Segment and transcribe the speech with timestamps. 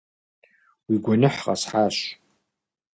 [0.87, 1.97] -Уи гуэныхь къэсхьащ.